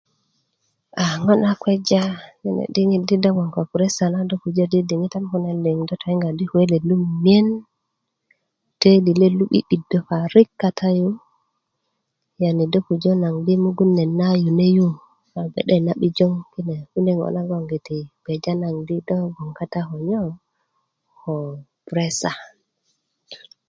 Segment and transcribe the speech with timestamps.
[1.01, 2.03] a ŋo na kpeja
[2.41, 5.95] di nene diŋit di do gboŋ ko puresa na pujö di diŋitan kune liŋ to
[6.01, 7.47] toyiŋga kuwe net na mimiin
[8.79, 11.09] töyili let lo 'bi'bitdö parik kata yu
[12.35, 13.11] a yani do pujö
[13.45, 14.87] di a mugun neyet na yune yu
[15.87, 19.95] na 'bijo kine kune ŋo naŋ giti nagon kpeja naŋ di do gboŋ kata ko
[20.09, 20.23] nyo
[21.21, 21.33] ko
[21.87, 22.31] puresa